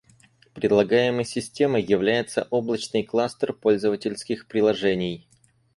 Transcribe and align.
Предлагаемой 0.55 1.25
системой 1.25 1.83
является 1.83 2.47
облачный 2.49 3.03
кластер 3.03 3.53
пользовательских 3.53 4.47
приложений 4.47 5.27